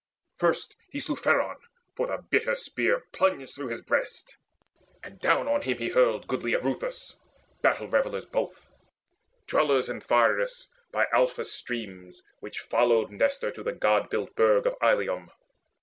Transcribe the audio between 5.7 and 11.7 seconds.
he hurled Goodly Ereuthus, battle revellers both, Dwellers in Thryus by Alpheus'